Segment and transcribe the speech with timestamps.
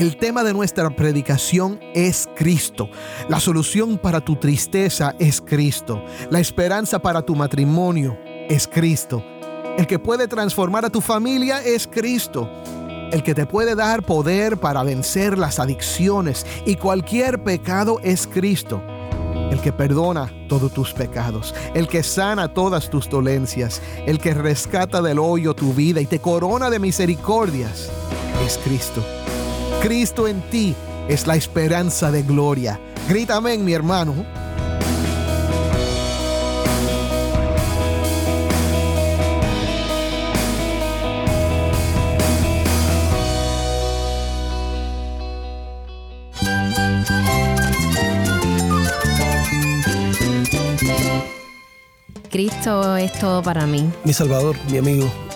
[0.00, 2.88] El tema de nuestra predicación es Cristo.
[3.28, 6.02] La solución para tu tristeza es Cristo.
[6.30, 8.16] La esperanza para tu matrimonio
[8.48, 9.22] es Cristo.
[9.76, 12.48] El que puede transformar a tu familia es Cristo.
[13.12, 18.80] El que te puede dar poder para vencer las adicciones y cualquier pecado es Cristo.
[19.50, 25.02] El que perdona todos tus pecados, el que sana todas tus dolencias, el que rescata
[25.02, 27.90] del hoyo tu vida y te corona de misericordias,
[28.46, 29.04] es Cristo.
[29.82, 30.74] Cristo en ti
[31.08, 32.78] es la esperanza de gloria.
[33.08, 34.14] Grítame, mi hermano.
[52.30, 53.90] Cristo es todo para mí.
[54.04, 55.10] Mi Salvador, mi amigo,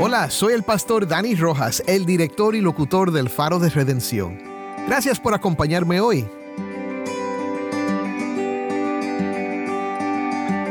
[0.00, 4.38] Hola, soy el pastor Dani Rojas, el director y locutor del Faro de Redención.
[4.86, 6.24] Gracias por acompañarme hoy.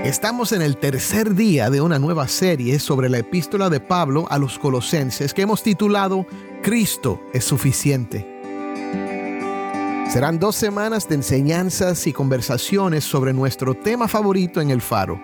[0.05, 4.37] Estamos en el tercer día de una nueva serie sobre la epístola de Pablo a
[4.37, 6.25] los colosenses que hemos titulado
[6.63, 8.25] Cristo es suficiente.
[10.09, 15.19] Serán dos semanas de enseñanzas y conversaciones sobre nuestro tema favorito en el faro,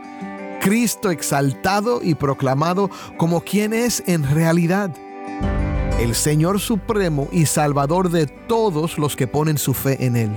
[0.64, 4.96] Cristo exaltado y proclamado como quien es en realidad.
[6.00, 10.32] El Señor Supremo y Salvador de todos los que ponen su fe en Él.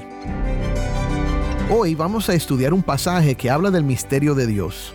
[1.71, 4.95] Hoy vamos a estudiar un pasaje que habla del misterio de Dios.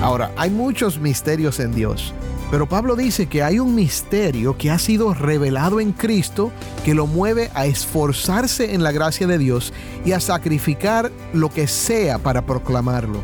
[0.00, 2.14] Ahora, hay muchos misterios en Dios,
[2.50, 6.50] pero Pablo dice que hay un misterio que ha sido revelado en Cristo
[6.84, 9.72] que lo mueve a esforzarse en la gracia de Dios
[10.04, 13.22] y a sacrificar lo que sea para proclamarlo.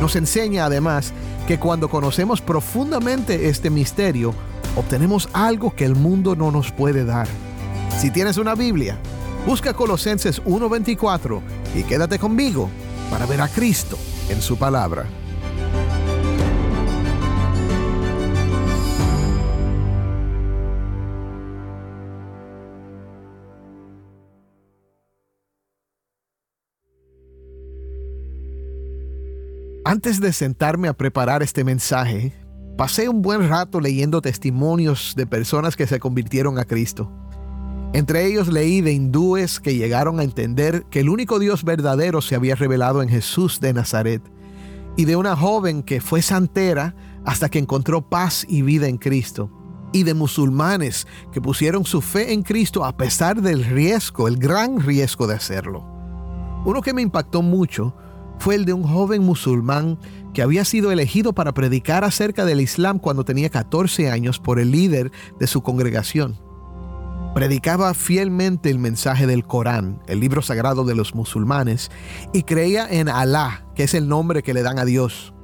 [0.00, 1.14] Nos enseña además
[1.46, 4.34] que cuando conocemos profundamente este misterio,
[4.76, 7.28] obtenemos algo que el mundo no nos puede dar.
[7.98, 8.98] Si tienes una Biblia,
[9.46, 11.40] busca Colosenses 1.24
[11.74, 12.68] y quédate conmigo
[13.10, 13.96] para ver a Cristo
[14.28, 15.06] en su palabra.
[29.94, 32.32] Antes de sentarme a preparar este mensaje,
[32.76, 37.12] pasé un buen rato leyendo testimonios de personas que se convirtieron a Cristo.
[37.92, 42.34] Entre ellos leí de hindúes que llegaron a entender que el único Dios verdadero se
[42.34, 44.20] había revelado en Jesús de Nazaret,
[44.96, 49.48] y de una joven que fue santera hasta que encontró paz y vida en Cristo,
[49.92, 54.80] y de musulmanes que pusieron su fe en Cristo a pesar del riesgo, el gran
[54.80, 55.86] riesgo de hacerlo.
[56.64, 57.94] Uno que me impactó mucho
[58.38, 59.98] fue el de un joven musulmán
[60.32, 64.70] que había sido elegido para predicar acerca del Islam cuando tenía 14 años por el
[64.70, 66.38] líder de su congregación.
[67.34, 71.90] Predicaba fielmente el mensaje del Corán, el libro sagrado de los musulmanes,
[72.32, 75.34] y creía en Alá, que es el nombre que le dan a Dios.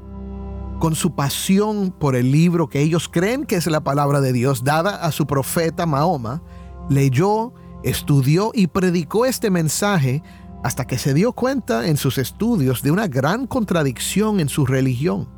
[0.78, 4.62] Con su pasión por el libro que ellos creen que es la palabra de Dios
[4.62, 6.42] dada a su profeta Mahoma,
[6.88, 7.52] leyó,
[7.82, 10.22] estudió y predicó este mensaje
[10.62, 15.28] hasta que se dio cuenta en sus estudios de una gran contradicción en su religión.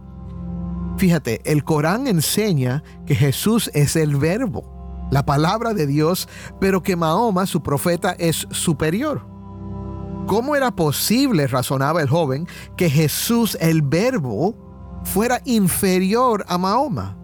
[0.96, 6.28] Fíjate, el Corán enseña que Jesús es el verbo, la palabra de Dios,
[6.60, 9.26] pero que Mahoma, su profeta, es superior.
[10.26, 12.46] ¿Cómo era posible, razonaba el joven,
[12.76, 14.54] que Jesús, el verbo,
[15.04, 17.18] fuera inferior a Mahoma?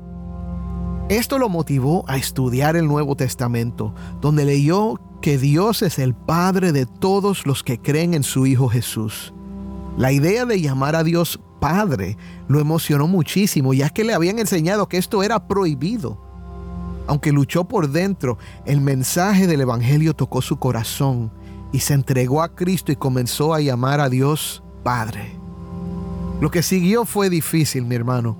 [1.09, 6.73] Esto lo motivó a estudiar el Nuevo Testamento, donde leyó que Dios es el Padre
[6.73, 9.33] de todos los que creen en su Hijo Jesús.
[9.97, 12.17] La idea de llamar a Dios Padre
[12.47, 16.19] lo emocionó muchísimo, ya que le habían enseñado que esto era prohibido.
[17.09, 21.33] Aunque luchó por dentro, el mensaje del Evangelio tocó su corazón
[21.73, 25.33] y se entregó a Cristo y comenzó a llamar a Dios Padre.
[26.41, 28.37] Lo que siguió fue difícil, mi hermano.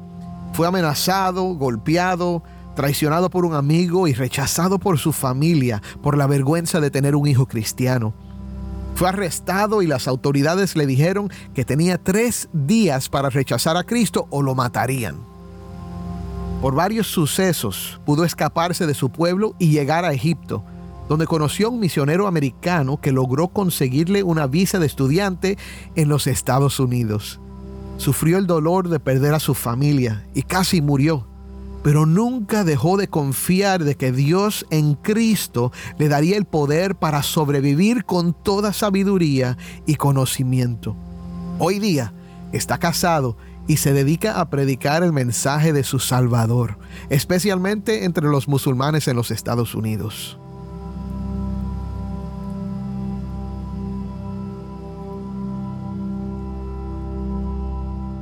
[0.53, 2.43] Fue amenazado, golpeado,
[2.79, 7.27] traicionado por un amigo y rechazado por su familia por la vergüenza de tener un
[7.27, 8.15] hijo cristiano.
[8.95, 14.29] Fue arrestado y las autoridades le dijeron que tenía tres días para rechazar a Cristo
[14.31, 15.17] o lo matarían.
[16.63, 20.63] Por varios sucesos pudo escaparse de su pueblo y llegar a Egipto,
[21.09, 25.59] donde conoció a un misionero americano que logró conseguirle una visa de estudiante
[25.97, 27.41] en los Estados Unidos.
[27.97, 31.27] Sufrió el dolor de perder a su familia y casi murió,
[31.89, 37.23] pero nunca dejó de confiar de que Dios en Cristo le daría el poder para
[37.23, 39.57] sobrevivir con toda sabiduría
[39.87, 40.95] y conocimiento.
[41.59, 42.13] Hoy día
[42.53, 48.49] está casado y se dedica a predicar el mensaje de su Salvador, especialmente entre los
[48.49, 50.39] musulmanes en los Estados Unidos.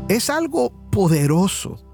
[0.09, 1.86] Es algo poderoso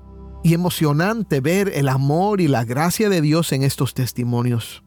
[0.43, 4.83] y emocionante ver el amor y la gracia de Dios en estos testimonios.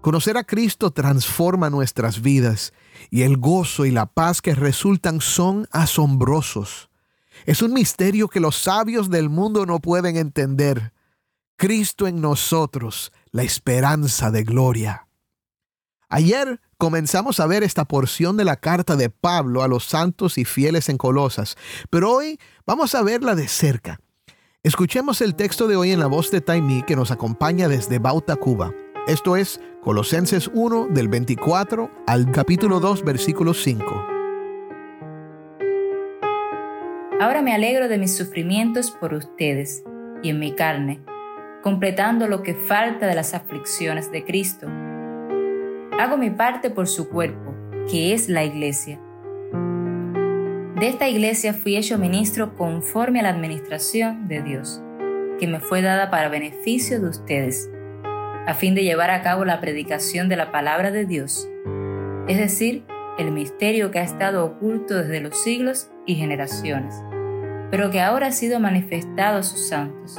[0.00, 2.72] Conocer a Cristo transforma nuestras vidas
[3.10, 6.88] y el gozo y la paz que resultan son asombrosos.
[7.46, 10.92] Es un misterio que los sabios del mundo no pueden entender.
[11.56, 15.06] Cristo en nosotros, la esperanza de gloria.
[16.08, 20.44] Ayer comenzamos a ver esta porción de la carta de Pablo a los santos y
[20.44, 21.56] fieles en Colosas,
[21.90, 24.00] pero hoy vamos a verla de cerca.
[24.62, 28.36] Escuchemos el texto de hoy en la voz de Taimí que nos acompaña desde Bauta,
[28.36, 28.74] Cuba.
[29.06, 33.84] Esto es Colosenses 1 del 24 al capítulo 2 versículo 5.
[37.22, 39.82] Ahora me alegro de mis sufrimientos por ustedes
[40.22, 41.00] y en mi carne,
[41.62, 44.66] completando lo que falta de las aflicciones de Cristo
[45.98, 47.54] Hago mi parte por su cuerpo,
[47.90, 48.98] que es la iglesia.
[50.80, 54.80] De esta iglesia fui hecho ministro conforme a la administración de Dios,
[55.38, 57.70] que me fue dada para beneficio de ustedes,
[58.46, 61.46] a fin de llevar a cabo la predicación de la palabra de Dios,
[62.28, 62.86] es decir,
[63.18, 66.94] el misterio que ha estado oculto desde los siglos y generaciones,
[67.70, 70.16] pero que ahora ha sido manifestado a sus santos.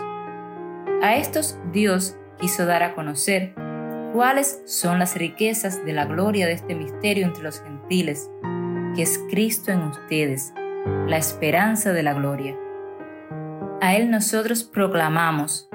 [1.02, 3.56] A estos Dios quiso dar a conocer
[4.14, 8.30] ¿Cuáles son las riquezas de la gloria de este misterio entre los gentiles,
[8.96, 10.54] que es Cristo en ustedes,
[11.08, 12.58] la esperanza de la gloria?
[13.82, 15.70] A Él nosotros proclamamos,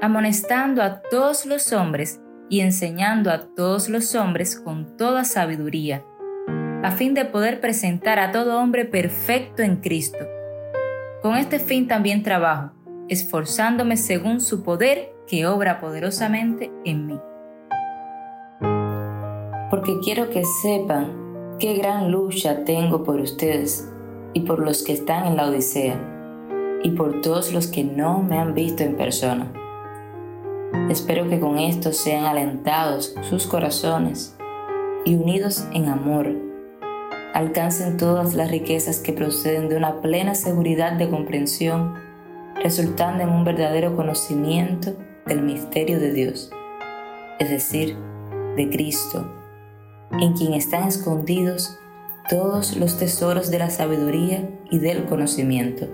[0.00, 6.04] amonestando a todos los hombres y enseñando a todos los hombres con toda sabiduría,
[6.82, 10.26] a fin de poder presentar a todo hombre perfecto en Cristo.
[11.22, 12.72] Con este fin también trabajo,
[13.08, 17.20] esforzándome según su poder que obra poderosamente en mí
[19.72, 21.21] porque quiero que sepan
[21.62, 23.88] qué gran lucha tengo por ustedes
[24.34, 25.96] y por los que están en la Odisea
[26.82, 29.52] y por todos los que no me han visto en persona.
[30.90, 34.36] Espero que con esto sean alentados sus corazones
[35.04, 36.32] y unidos en amor,
[37.32, 41.94] alcancen todas las riquezas que proceden de una plena seguridad de comprensión,
[42.56, 46.50] resultando en un verdadero conocimiento del misterio de Dios,
[47.38, 47.96] es decir,
[48.56, 49.41] de Cristo
[50.20, 51.78] en quien están escondidos
[52.28, 55.86] todos los tesoros de la sabiduría y del conocimiento.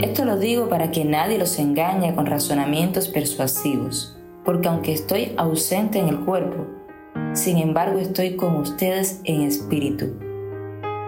[0.00, 5.98] Esto lo digo para que nadie los engañe con razonamientos persuasivos, porque aunque estoy ausente
[5.98, 6.66] en el cuerpo,
[7.34, 10.18] sin embargo estoy con ustedes en espíritu,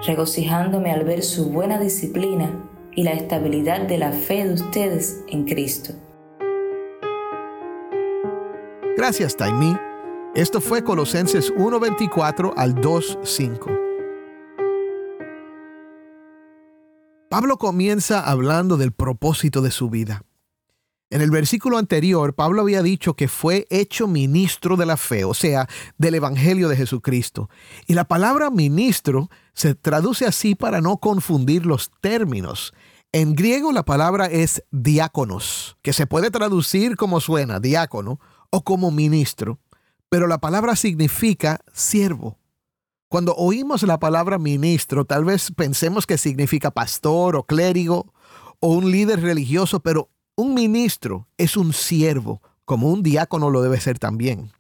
[0.07, 2.51] regocijándome al ver su buena disciplina
[2.93, 5.95] y la estabilidad de la fe de ustedes en Cristo.
[8.97, 9.75] Gracias, Taimí
[10.35, 13.81] esto fue Colosenses 1.24 al 2.5.
[17.31, 20.23] Pablo comienza hablando del propósito de su vida.
[21.11, 25.35] En el versículo anterior, Pablo había dicho que fue hecho ministro de la fe, o
[25.35, 27.49] sea, del Evangelio de Jesucristo.
[27.87, 32.75] Y la palabra ministro se traduce así para no confundir los términos.
[33.13, 38.19] En griego la palabra es diáconos, que se puede traducir como suena, diácono,
[38.51, 39.59] o como ministro
[40.15, 42.39] pero la palabra significa siervo.
[43.09, 48.15] Cuando oímos la palabra ministro, tal vez pensemos que significa pastor o clérigo
[48.61, 53.81] o un líder religioso, pero un ministro es un siervo, como un diácono lo debe
[53.81, 54.53] ser también.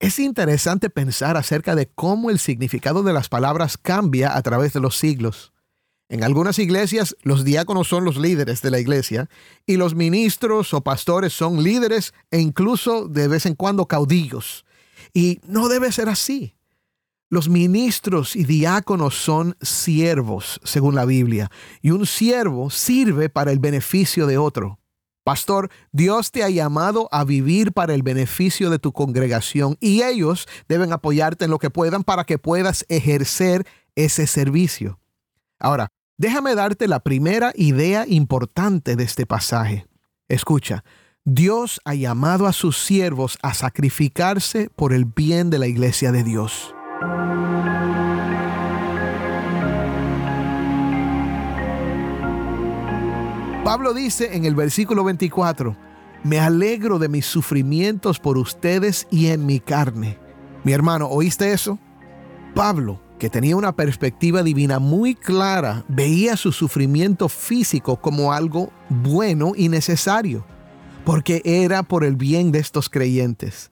[0.00, 4.80] Es interesante pensar acerca de cómo el significado de las palabras cambia a través de
[4.80, 5.52] los siglos.
[6.08, 9.28] En algunas iglesias los diáconos son los líderes de la iglesia
[9.66, 14.64] y los ministros o pastores son líderes e incluso de vez en cuando caudillos.
[15.14, 16.54] Y no debe ser así.
[17.30, 23.58] Los ministros y diáconos son siervos, según la Biblia, y un siervo sirve para el
[23.58, 24.78] beneficio de otro.
[25.24, 30.46] Pastor, Dios te ha llamado a vivir para el beneficio de tu congregación y ellos
[30.68, 35.00] deben apoyarte en lo que puedan para que puedas ejercer ese servicio.
[35.64, 39.86] Ahora, Déjame darte la primera idea importante de este pasaje.
[40.28, 40.84] Escucha,
[41.24, 46.22] Dios ha llamado a sus siervos a sacrificarse por el bien de la iglesia de
[46.22, 46.72] Dios.
[53.64, 55.76] Pablo dice en el versículo 24,
[56.22, 60.16] me alegro de mis sufrimientos por ustedes y en mi carne.
[60.62, 61.80] Mi hermano, ¿oíste eso?
[62.54, 69.54] Pablo, que tenía una perspectiva divina muy clara, veía su sufrimiento físico como algo bueno
[69.56, 70.44] y necesario,
[71.06, 73.70] porque era por el bien de estos creyentes.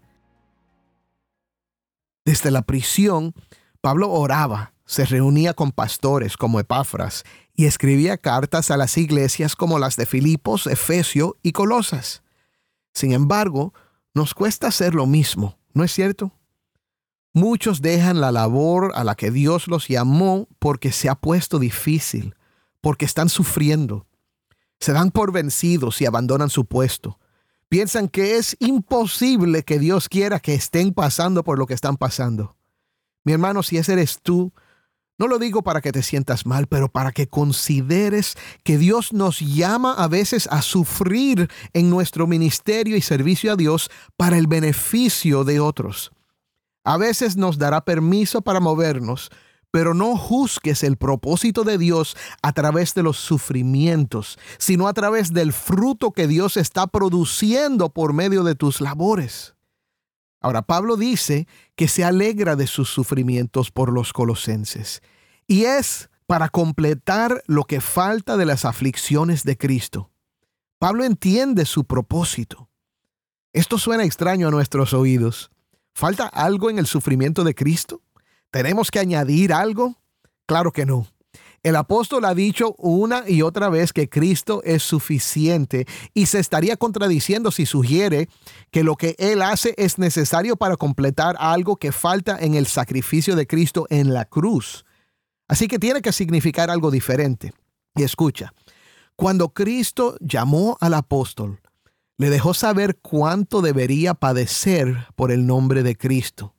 [2.24, 3.34] Desde la prisión,
[3.82, 7.22] Pablo oraba, se reunía con pastores como Epafras
[7.54, 12.22] y escribía cartas a las iglesias como las de Filipos, Efesio y Colosas.
[12.94, 13.74] Sin embargo,
[14.14, 16.32] nos cuesta hacer lo mismo, ¿no es cierto?
[17.34, 22.34] Muchos dejan la labor a la que Dios los llamó porque se ha puesto difícil,
[22.82, 24.06] porque están sufriendo.
[24.80, 27.18] Se dan por vencidos y abandonan su puesto.
[27.70, 32.54] Piensan que es imposible que Dios quiera que estén pasando por lo que están pasando.
[33.24, 34.52] Mi hermano, si ese eres tú,
[35.16, 39.40] no lo digo para que te sientas mal, pero para que consideres que Dios nos
[39.40, 45.44] llama a veces a sufrir en nuestro ministerio y servicio a Dios para el beneficio
[45.44, 46.12] de otros.
[46.84, 49.30] A veces nos dará permiso para movernos,
[49.70, 55.32] pero no juzgues el propósito de Dios a través de los sufrimientos, sino a través
[55.32, 59.54] del fruto que Dios está produciendo por medio de tus labores.
[60.40, 61.46] Ahora, Pablo dice
[61.76, 65.00] que se alegra de sus sufrimientos por los colosenses,
[65.46, 70.10] y es para completar lo que falta de las aflicciones de Cristo.
[70.78, 72.68] Pablo entiende su propósito.
[73.52, 75.51] Esto suena extraño a nuestros oídos.
[75.94, 78.02] ¿Falta algo en el sufrimiento de Cristo?
[78.50, 79.96] ¿Tenemos que añadir algo?
[80.46, 81.06] Claro que no.
[81.62, 86.76] El apóstol ha dicho una y otra vez que Cristo es suficiente y se estaría
[86.76, 88.28] contradiciendo si sugiere
[88.72, 93.36] que lo que Él hace es necesario para completar algo que falta en el sacrificio
[93.36, 94.84] de Cristo en la cruz.
[95.46, 97.52] Así que tiene que significar algo diferente.
[97.94, 98.52] Y escucha,
[99.14, 101.60] cuando Cristo llamó al apóstol,
[102.18, 106.54] le dejó saber cuánto debería padecer por el nombre de Cristo.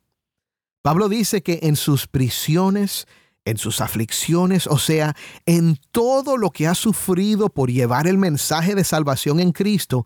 [0.82, 3.06] Pablo dice que en sus prisiones,
[3.44, 8.74] en sus aflicciones, o sea, en todo lo que ha sufrido por llevar el mensaje
[8.74, 10.04] de salvación en Cristo,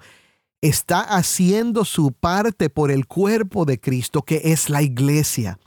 [0.61, 5.59] está haciendo su parte por el cuerpo de Cristo, que es la iglesia.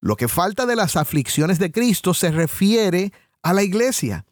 [0.00, 3.12] Lo que falta de las aflicciones de Cristo se refiere
[3.42, 4.24] a la iglesia.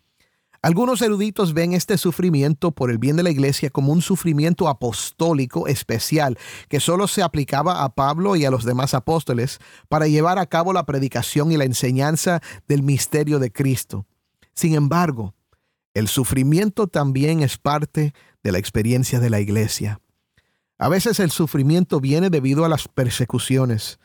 [0.67, 5.69] Algunos eruditos ven este sufrimiento por el bien de la iglesia como un sufrimiento apostólico
[5.69, 6.37] especial
[6.69, 10.73] que solo se aplicaba a Pablo y a los demás apóstoles para llevar a cabo
[10.73, 14.07] la predicación y la enseñanza del misterio de Cristo.
[14.55, 15.37] Sin embargo,
[15.95, 20.01] el sufrimiento también es parte de la experiencia de la iglesia.
[20.79, 24.01] A veces el sufrimiento viene debido a las persecuciones,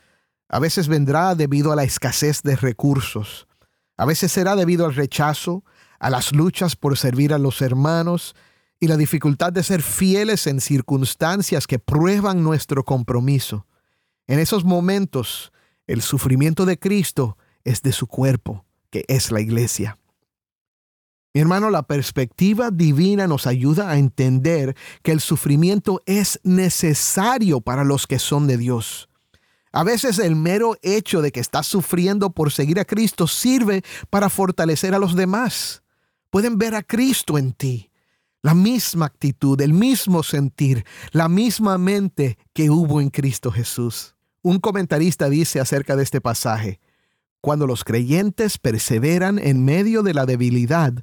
[0.48, 3.48] a veces vendrá debido a la escasez de recursos,
[3.96, 5.64] a veces será debido al rechazo,
[6.02, 8.34] a las luchas por servir a los hermanos
[8.80, 13.68] y la dificultad de ser fieles en circunstancias que prueban nuestro compromiso.
[14.26, 15.52] En esos momentos,
[15.86, 19.96] el sufrimiento de Cristo es de su cuerpo, que es la iglesia.
[21.34, 27.84] Mi hermano, la perspectiva divina nos ayuda a entender que el sufrimiento es necesario para
[27.84, 29.08] los que son de Dios.
[29.70, 34.28] A veces el mero hecho de que estás sufriendo por seguir a Cristo sirve para
[34.28, 35.82] fortalecer a los demás
[36.32, 37.90] pueden ver a Cristo en ti.
[38.40, 44.16] La misma actitud, el mismo sentir, la misma mente que hubo en Cristo Jesús.
[44.40, 46.80] Un comentarista dice acerca de este pasaje,
[47.42, 50.94] cuando los creyentes perseveran en medio de la debilidad,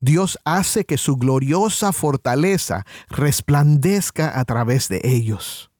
[0.00, 5.70] Dios hace que su gloriosa fortaleza resplandezca a través de ellos.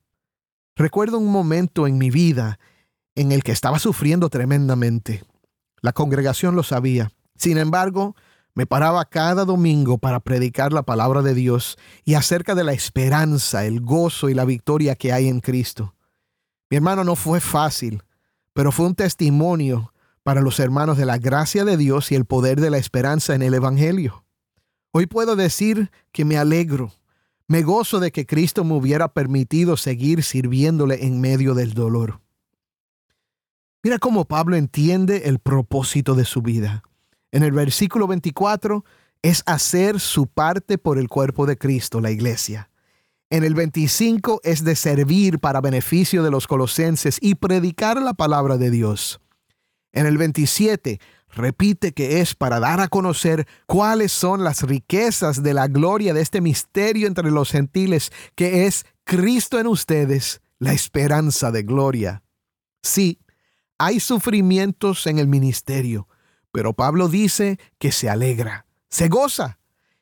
[0.76, 2.60] Recuerdo un momento en mi vida
[3.14, 5.24] en el que estaba sufriendo tremendamente.
[5.80, 7.10] La congregación lo sabía.
[7.36, 8.14] Sin embargo,
[8.58, 13.64] me paraba cada domingo para predicar la palabra de Dios y acerca de la esperanza,
[13.64, 15.94] el gozo y la victoria que hay en Cristo.
[16.68, 18.02] Mi hermano no fue fácil,
[18.54, 19.92] pero fue un testimonio
[20.24, 23.42] para los hermanos de la gracia de Dios y el poder de la esperanza en
[23.42, 24.24] el Evangelio.
[24.90, 26.90] Hoy puedo decir que me alegro,
[27.46, 32.20] me gozo de que Cristo me hubiera permitido seguir sirviéndole en medio del dolor.
[33.84, 36.82] Mira cómo Pablo entiende el propósito de su vida.
[37.32, 38.84] En el versículo 24
[39.22, 42.70] es hacer su parte por el cuerpo de Cristo, la iglesia.
[43.30, 48.56] En el 25 es de servir para beneficio de los colosenses y predicar la palabra
[48.56, 49.20] de Dios.
[49.92, 55.52] En el 27 repite que es para dar a conocer cuáles son las riquezas de
[55.52, 61.50] la gloria de este misterio entre los gentiles, que es Cristo en ustedes, la esperanza
[61.50, 62.22] de gloria.
[62.82, 63.20] Sí,
[63.76, 66.08] hay sufrimientos en el ministerio,
[66.52, 69.58] pero Pablo dice que se alegra, se goza.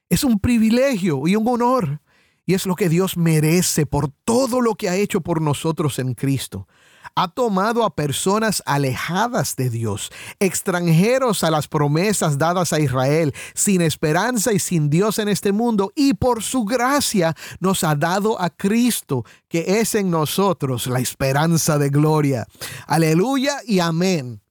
[0.09, 2.00] Es un privilegio y un honor.
[2.45, 6.15] Y es lo que Dios merece por todo lo que ha hecho por nosotros en
[6.15, 6.69] Cristo
[7.17, 13.81] ha tomado a personas alejadas de Dios, extranjeros a las promesas dadas a Israel, sin
[13.81, 18.50] esperanza y sin Dios en este mundo, y por su gracia nos ha dado a
[18.50, 22.47] Cristo, que es en nosotros la esperanza de gloria.
[22.87, 24.43] Aleluya y amén.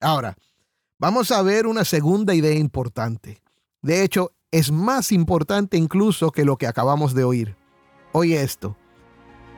[0.00, 0.34] Ahora,
[0.98, 3.42] vamos a ver una segunda idea importante.
[3.82, 7.56] De hecho, es más importante incluso que lo que acabamos de oír.
[8.12, 8.76] Oye esto.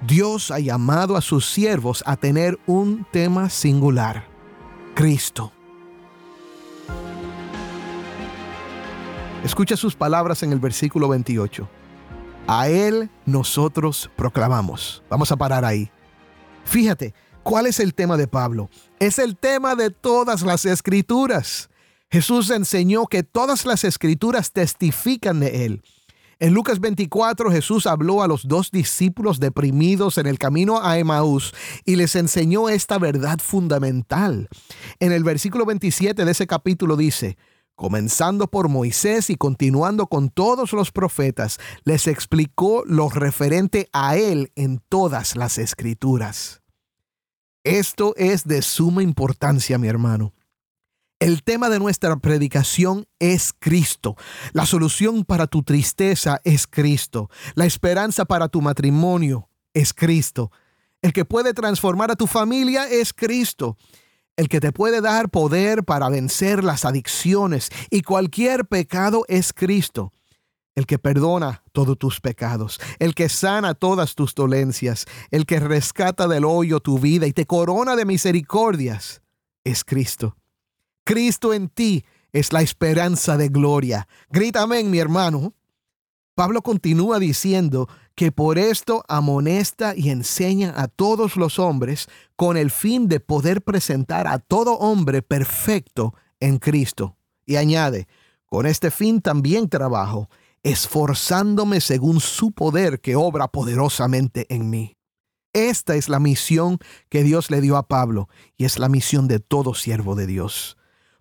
[0.07, 4.27] Dios ha llamado a sus siervos a tener un tema singular,
[4.95, 5.53] Cristo.
[9.45, 11.69] Escucha sus palabras en el versículo 28.
[12.47, 15.03] A Él nosotros proclamamos.
[15.09, 15.91] Vamos a parar ahí.
[16.65, 17.15] Fíjate,
[17.47, 18.69] ¿cuál es el tema de Pablo?
[18.99, 21.71] Es el tema de todas las escrituras.
[22.11, 25.83] Jesús enseñó que todas las escrituras testifican de Él.
[26.41, 31.55] En Lucas 24 Jesús habló a los dos discípulos deprimidos en el camino a Emaús
[31.85, 34.49] y les enseñó esta verdad fundamental.
[34.99, 37.39] En el versículo 27 de ese capítulo dice,
[37.77, 44.51] comenzando por Moisés y continuando con todos los profetas, les explicó lo referente a él
[44.57, 46.66] en todas las escrituras.
[47.67, 50.33] Esto es de suma importancia, mi hermano.
[51.19, 54.15] El tema de nuestra predicación es Cristo.
[54.53, 57.29] La solución para tu tristeza es Cristo.
[57.57, 60.53] La esperanza para tu matrimonio es Cristo.
[61.03, 63.77] El que puede transformar a tu familia es Cristo.
[64.37, 70.13] El que te puede dar poder para vencer las adicciones y cualquier pecado es Cristo.
[70.77, 76.29] El que perdona todos tus pecados, el que sana todas tus dolencias, el que rescata
[76.29, 79.23] del hoyo tu vida y te corona de misericordias,
[79.65, 80.37] es Cristo.
[81.03, 84.07] Cristo en ti es la esperanza de gloria.
[84.31, 85.55] Grítame, mi hermano.
[86.35, 92.71] Pablo continúa diciendo que por esto amonesta y enseña a todos los hombres con el
[92.71, 97.17] fin de poder presentar a todo hombre perfecto en Cristo.
[97.47, 98.07] Y añade,
[98.45, 100.29] con este fin también trabajo,
[100.67, 104.97] esforzándome según su poder que obra poderosamente en mí.
[105.53, 109.39] Esta es la misión que Dios le dio a Pablo y es la misión de
[109.39, 110.77] todo siervo de Dios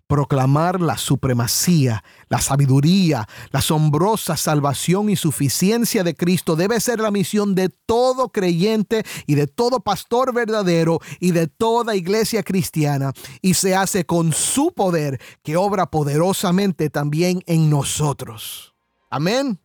[0.06, 7.10] proclamar la supremacía, la sabiduría, la asombrosa salvación y suficiencia de Cristo debe ser la
[7.10, 13.54] misión de todo creyente y de todo pastor verdadero y de toda iglesia cristiana y
[13.54, 18.75] se hace con su poder que obra poderosamente también en nosotros.
[19.16, 19.58] Amén.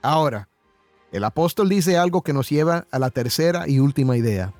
[0.00, 0.48] Ahora,
[1.10, 4.54] el apóstol dice algo que nos lleva a la tercera y última idea.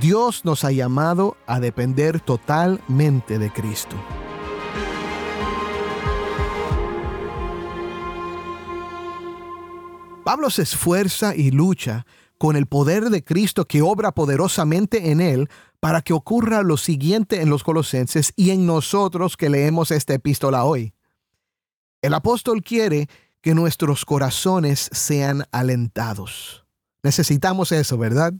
[0.00, 3.94] Dios nos ha llamado a depender totalmente de Cristo.
[10.24, 12.06] Pablo se esfuerza y lucha
[12.38, 17.42] con el poder de Cristo que obra poderosamente en él para que ocurra lo siguiente
[17.42, 20.94] en los colosenses y en nosotros que leemos esta epístola hoy.
[22.02, 23.08] El apóstol quiere
[23.42, 26.64] que nuestros corazones sean alentados.
[27.02, 28.32] Necesitamos eso, ¿verdad?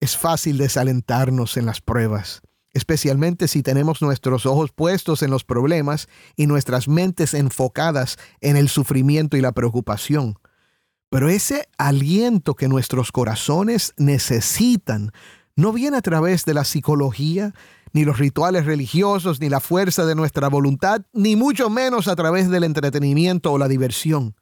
[0.00, 2.40] Es fácil desalentarnos en las pruebas,
[2.72, 8.68] especialmente si tenemos nuestros ojos puestos en los problemas y nuestras mentes enfocadas en el
[8.68, 10.38] sufrimiento y la preocupación.
[11.10, 15.12] Pero ese aliento que nuestros corazones necesitan
[15.56, 17.54] no viene a través de la psicología,
[17.92, 22.50] ni los rituales religiosos, ni la fuerza de nuestra voluntad, ni mucho menos a través
[22.50, 24.34] del entretenimiento o la diversión.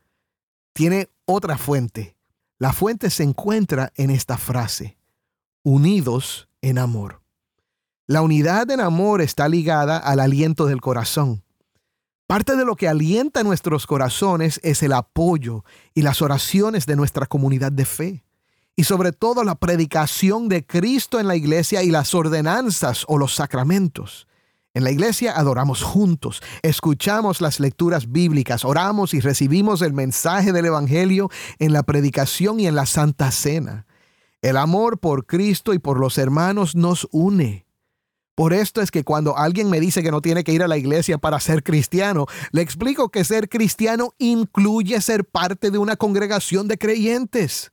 [0.73, 2.17] Tiene otra fuente.
[2.59, 4.97] La fuente se encuentra en esta frase
[5.67, 7.23] unidos en amor.
[8.07, 11.43] La unidad en amor está ligada al aliento del corazón.
[12.29, 17.27] Parte de lo que alienta nuestros corazones es el apoyo y las oraciones de nuestra
[17.27, 18.25] comunidad de fe.
[18.77, 23.35] Y sobre todo la predicación de Cristo en la iglesia y las ordenanzas o los
[23.35, 24.29] sacramentos.
[24.75, 30.67] En la iglesia adoramos juntos, escuchamos las lecturas bíblicas, oramos y recibimos el mensaje del
[30.67, 33.87] Evangelio en la predicación y en la Santa Cena.
[34.43, 37.65] El amor por Cristo y por los hermanos nos une.
[38.35, 40.77] Por esto es que cuando alguien me dice que no tiene que ir a la
[40.77, 46.69] iglesia para ser cristiano, le explico que ser cristiano incluye ser parte de una congregación
[46.69, 47.73] de creyentes.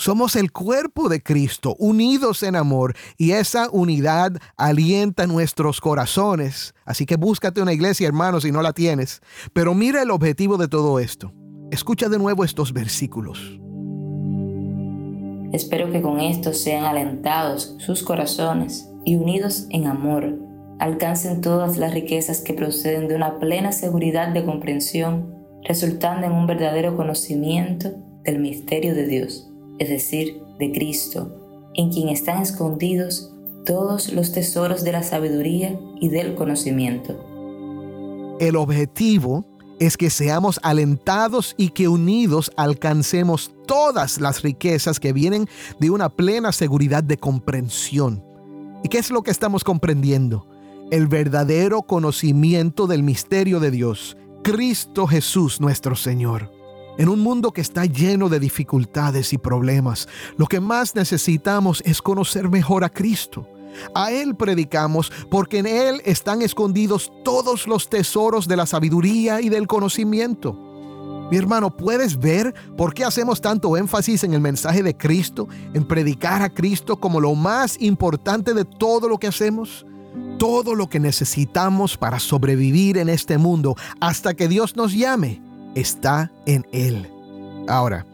[0.00, 6.72] Somos el cuerpo de Cristo, unidos en amor, y esa unidad alienta nuestros corazones.
[6.84, 9.20] Así que búscate una iglesia, hermano, si no la tienes.
[9.52, 11.32] Pero mira el objetivo de todo esto.
[11.72, 13.58] Escucha de nuevo estos versículos.
[15.52, 20.38] Espero que con esto sean alentados sus corazones y unidos en amor,
[20.78, 25.34] alcancen todas las riquezas que proceden de una plena seguridad de comprensión,
[25.64, 27.90] resultando en un verdadero conocimiento
[28.22, 29.47] del misterio de Dios,
[29.78, 33.32] es decir, de Cristo, en quien están escondidos
[33.64, 38.36] todos los tesoros de la sabiduría y del conocimiento.
[38.40, 39.44] El objetivo
[39.78, 45.46] es que seamos alentados y que unidos alcancemos todas las riquezas que vienen
[45.78, 48.24] de una plena seguridad de comprensión.
[48.82, 50.46] ¿Y qué es lo que estamos comprendiendo?
[50.90, 56.57] El verdadero conocimiento del misterio de Dios, Cristo Jesús nuestro Señor.
[56.98, 62.02] En un mundo que está lleno de dificultades y problemas, lo que más necesitamos es
[62.02, 63.48] conocer mejor a Cristo
[63.94, 69.48] a Él predicamos porque en Él están escondidos todos los tesoros de la sabiduría y
[69.48, 70.56] del conocimiento.
[71.30, 75.86] Mi hermano, ¿puedes ver por qué hacemos tanto énfasis en el mensaje de Cristo, en
[75.86, 79.84] predicar a Cristo como lo más importante de todo lo que hacemos?
[80.38, 86.30] Todo lo que necesitamos para sobrevivir en este mundo hasta que Dios nos llame está
[86.46, 87.10] en Él.
[87.68, 88.06] Ahora,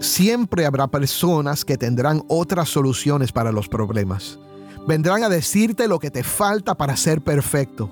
[0.00, 4.38] siempre habrá personas que tendrán otras soluciones para los problemas
[4.86, 7.90] vendrán a decirte lo que te falta para ser perfecto.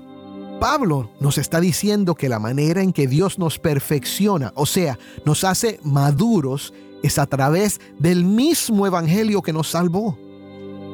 [0.61, 5.45] Pablo nos está diciendo que la manera en que Dios nos perfecciona, o sea, nos
[5.45, 10.19] hace maduros, es a través del mismo evangelio que nos salvó.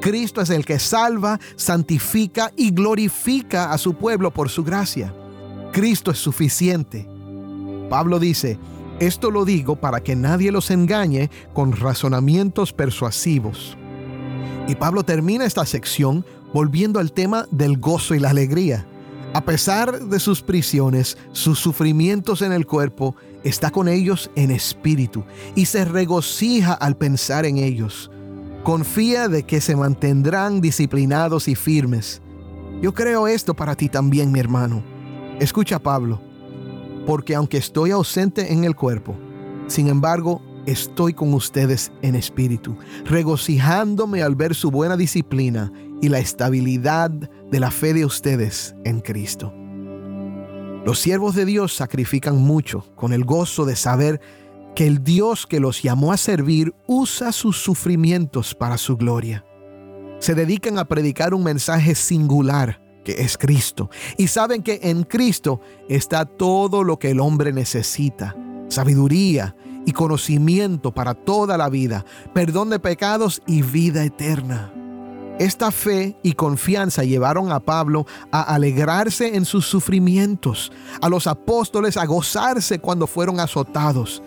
[0.02, 5.14] Cristo es el que salva, santifica y glorifica a su pueblo por su gracia.
[5.72, 7.08] Cristo es suficiente.
[7.88, 8.58] Pablo dice,
[9.00, 13.76] esto lo digo para que nadie los engañe con razonamientos persuasivos.
[14.68, 18.86] Y Pablo termina esta sección volviendo al tema del gozo y la alegría.
[19.34, 25.24] A pesar de sus prisiones, sus sufrimientos en el cuerpo, está con ellos en espíritu
[25.56, 28.12] y se regocija al pensar en ellos.
[28.62, 32.22] Confía de que se mantendrán disciplinados y firmes.
[32.80, 34.82] Yo creo esto para ti también, mi hermano.
[35.40, 36.20] Escucha Pablo,
[37.06, 39.16] porque aunque estoy ausente en el cuerpo,
[39.66, 46.18] sin embargo estoy con ustedes en espíritu, regocijándome al ver su buena disciplina y la
[46.18, 49.52] estabilidad de la fe de ustedes en Cristo.
[50.84, 54.20] Los siervos de Dios sacrifican mucho con el gozo de saber
[54.74, 59.44] que el Dios que los llamó a servir usa sus sufrimientos para su gloria.
[60.18, 65.60] Se dedican a predicar un mensaje singular que es Cristo y saben que en Cristo
[65.88, 68.34] está todo lo que el hombre necesita,
[68.68, 69.54] sabiduría,
[69.86, 74.72] y conocimiento para toda la vida, perdón de pecados y vida eterna.
[75.38, 80.70] Esta fe y confianza llevaron a Pablo a alegrarse en sus sufrimientos,
[81.02, 84.22] a los apóstoles a gozarse cuando fueron azotados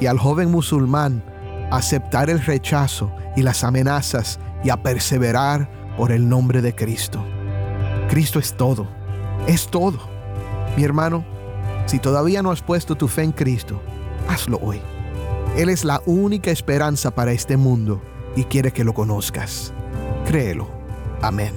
[0.00, 1.24] y al joven musulmán
[1.70, 7.24] a aceptar el rechazo y las amenazas y a perseverar por el nombre de Cristo.
[8.08, 8.86] Cristo es todo,
[9.46, 9.98] es todo.
[10.76, 11.24] Mi hermano,
[11.86, 13.80] si todavía no has puesto tu fe en Cristo,
[14.28, 14.80] hazlo hoy.
[15.56, 18.02] Él es la única esperanza para este mundo
[18.36, 19.72] y quiere que lo conozcas.
[20.26, 20.68] Créelo.
[21.22, 21.54] Amén.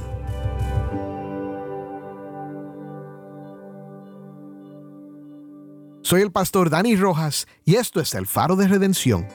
[6.02, 9.28] Soy el pastor Dani Rojas y esto es el faro de redención.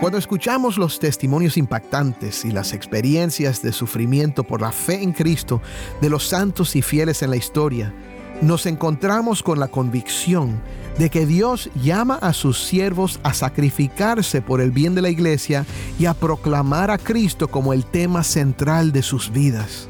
[0.00, 5.60] Cuando escuchamos los testimonios impactantes y las experiencias de sufrimiento por la fe en Cristo
[6.00, 7.92] de los santos y fieles en la historia,
[8.40, 10.60] nos encontramos con la convicción
[10.98, 15.66] de que Dios llama a sus siervos a sacrificarse por el bien de la iglesia
[15.98, 19.88] y a proclamar a Cristo como el tema central de sus vidas.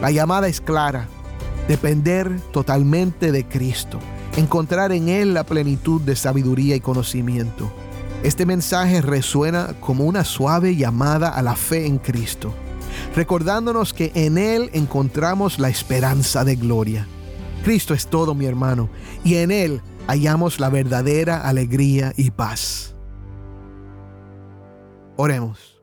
[0.00, 1.08] La llamada es clara,
[1.66, 3.98] depender totalmente de Cristo,
[4.36, 7.72] encontrar en Él la plenitud de sabiduría y conocimiento.
[8.22, 12.52] Este mensaje resuena como una suave llamada a la fe en Cristo,
[13.16, 17.06] recordándonos que en Él encontramos la esperanza de gloria.
[17.64, 18.90] Cristo es todo, mi hermano,
[19.24, 22.94] y en Él hallamos la verdadera alegría y paz.
[25.16, 25.80] Oremos.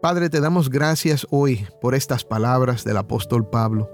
[0.00, 3.90] Padre, te damos gracias hoy por estas palabras del apóstol Pablo,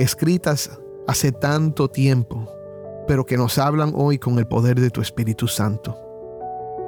[0.00, 2.48] escritas hace tanto tiempo,
[3.06, 6.09] pero que nos hablan hoy con el poder de tu Espíritu Santo.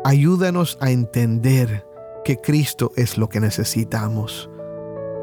[0.05, 1.87] Ayúdanos a entender
[2.25, 4.49] que Cristo es lo que necesitamos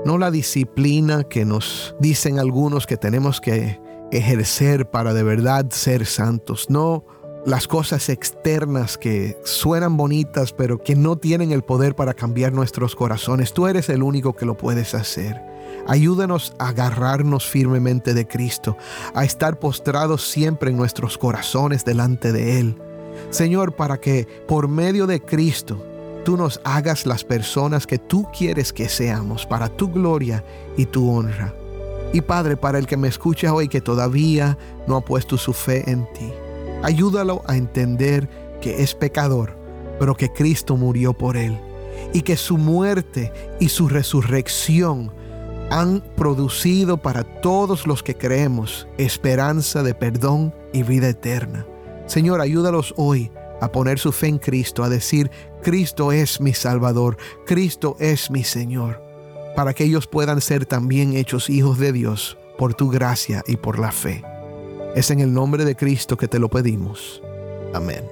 [0.05, 3.79] no la disciplina que nos dicen algunos que tenemos que
[4.11, 7.05] ejercer para de verdad ser santos, no
[7.45, 12.95] las cosas externas que suenan bonitas pero que no tienen el poder para cambiar nuestros
[12.95, 13.53] corazones.
[13.53, 15.41] Tú eres el único que lo puedes hacer.
[15.87, 18.77] Ayúdanos a agarrarnos firmemente de Cristo,
[19.13, 22.81] a estar postrados siempre en nuestros corazones delante de Él.
[23.29, 25.83] Señor, para que por medio de Cristo
[26.25, 30.43] tú nos hagas las personas que tú quieres que seamos, para tu gloria
[30.77, 31.53] y tu honra.
[32.11, 35.89] Y Padre, para el que me escucha hoy que todavía no ha puesto su fe
[35.89, 36.31] en ti,
[36.83, 38.27] ayúdalo a entender
[38.61, 39.55] que es pecador,
[39.99, 41.57] pero que Cristo murió por él
[42.13, 45.11] y que su muerte y su resurrección
[45.69, 51.65] han producido para todos los que creemos esperanza de perdón y vida eterna.
[52.09, 55.29] Señor, ayúdalos hoy a poner su fe en Cristo, a decir,
[55.61, 58.99] Cristo es mi Salvador, Cristo es mi Señor,
[59.55, 63.77] para que ellos puedan ser también hechos hijos de Dios por tu gracia y por
[63.77, 64.23] la fe.
[64.95, 67.21] Es en el nombre de Cristo que te lo pedimos.
[67.75, 68.03] Amén.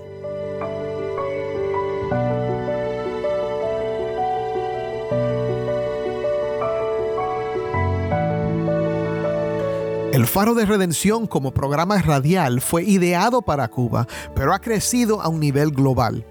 [10.18, 15.28] El Faro de Redención como programa radial fue ideado para Cuba, pero ha crecido a
[15.28, 16.26] un nivel global.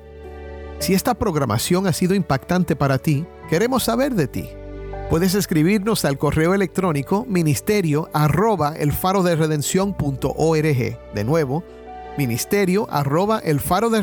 [0.81, 4.49] Si esta programación ha sido impactante para ti, queremos saber de ti.
[5.09, 11.63] Puedes escribirnos al correo electrónico ministerio arroba el faro de De nuevo,
[12.19, 14.03] ministerio arroba el faro de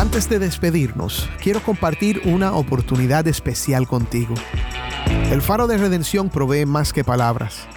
[0.00, 4.32] Antes de despedirnos, quiero compartir una oportunidad especial contigo.
[5.30, 7.68] El faro de redención provee más que palabras.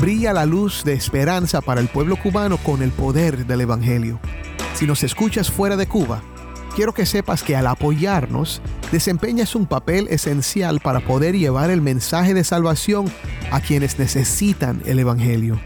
[0.00, 4.18] Brilla la luz de esperanza para el pueblo cubano con el poder del Evangelio.
[4.72, 6.22] Si nos escuchas fuera de Cuba,
[6.74, 12.32] quiero que sepas que al apoyarnos, desempeñas un papel esencial para poder llevar el mensaje
[12.32, 13.04] de salvación
[13.50, 15.60] a quienes necesitan el Evangelio.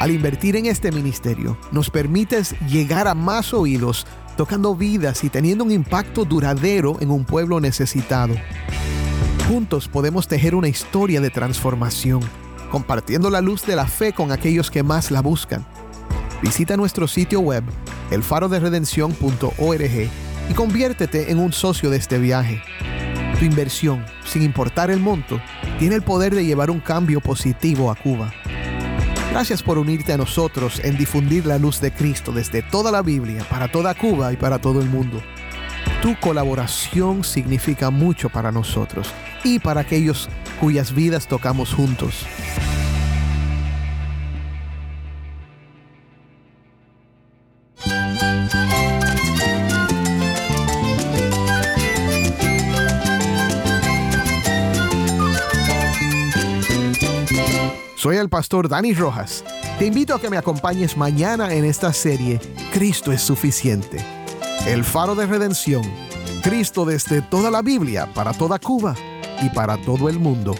[0.00, 4.04] Al invertir en este ministerio, nos permites llegar a más oídos
[4.38, 8.36] tocando vidas y teniendo un impacto duradero en un pueblo necesitado.
[9.48, 12.20] Juntos podemos tejer una historia de transformación,
[12.70, 15.66] compartiendo la luz de la fe con aquellos que más la buscan.
[16.40, 17.64] Visita nuestro sitio web,
[18.12, 20.08] elfaroderedención.org,
[20.50, 22.62] y conviértete en un socio de este viaje.
[23.40, 25.40] Tu inversión, sin importar el monto,
[25.80, 28.32] tiene el poder de llevar un cambio positivo a Cuba.
[29.30, 33.44] Gracias por unirte a nosotros en difundir la luz de Cristo desde toda la Biblia,
[33.48, 35.22] para toda Cuba y para todo el mundo.
[36.02, 39.12] Tu colaboración significa mucho para nosotros
[39.44, 40.28] y para aquellos
[40.60, 42.26] cuyas vidas tocamos juntos.
[58.18, 59.44] El pastor Dani Rojas.
[59.78, 62.40] Te invito a que me acompañes mañana en esta serie
[62.72, 64.04] Cristo es suficiente.
[64.66, 65.82] El faro de redención.
[66.42, 68.94] Cristo desde toda la Biblia, para toda Cuba
[69.40, 70.54] y para todo el mundo.